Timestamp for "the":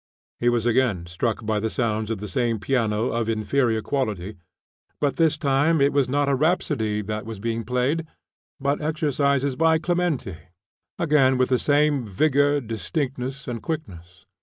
1.59-1.69, 2.17-2.27, 11.49-11.59